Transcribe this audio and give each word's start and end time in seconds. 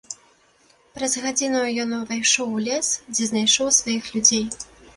Праз 0.95 1.13
гадзіну 1.25 1.61
ён 1.85 1.93
увайшоў 1.99 2.57
у 2.57 2.63
лес, 2.71 2.91
дзе 3.13 3.31
знайшоў 3.31 3.73
сваіх 3.81 4.13
людзей. 4.19 4.45